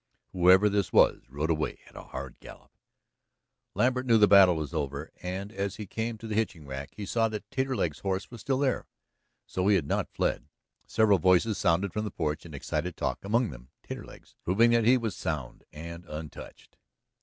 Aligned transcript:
Whoever 0.31 0.67
this 0.67 0.91
was 0.91 1.21
rode 1.29 1.51
away 1.51 1.77
at 1.85 1.95
a 1.95 2.01
hard 2.01 2.35
gallop. 2.39 2.71
Lambert 3.75 4.07
knew 4.07 4.13
that 4.15 4.21
the 4.21 4.27
battle 4.27 4.55
was 4.55 4.73
over, 4.73 5.11
and 5.21 5.51
as 5.51 5.75
he 5.75 5.85
came 5.85 6.17
to 6.17 6.25
the 6.25 6.33
hitching 6.33 6.65
rack 6.65 6.89
he 6.95 7.05
saw 7.05 7.27
that 7.29 7.47
Taterleg's 7.51 7.99
horse 7.99 8.31
was 8.31 8.41
still 8.41 8.57
there. 8.57 8.87
So 9.45 9.67
he 9.67 9.75
had 9.75 9.85
not 9.85 10.09
fled. 10.09 10.47
Several 10.87 11.19
voices 11.19 11.59
sounded 11.59 11.93
from 11.93 12.03
the 12.05 12.09
porch 12.09 12.47
in 12.47 12.55
excited 12.55 12.97
talk, 12.97 13.23
among 13.23 13.51
them 13.51 13.69
Taterleg's, 13.83 14.35
proving 14.43 14.71
that 14.71 14.85
he 14.85 14.97
was 14.97 15.15
sound 15.15 15.65
and 15.71 16.03
untouched. 16.07 16.77